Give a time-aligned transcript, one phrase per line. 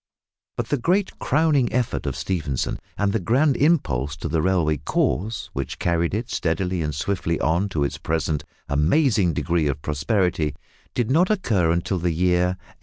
[0.57, 5.51] But the great crowning effort of Stephenson, and the grand impulse to the railway cause,
[5.53, 10.55] which carried it steadily and swiftly on to its present amazing degree of prosperity,
[10.95, 12.59] did not occur till the year 1829.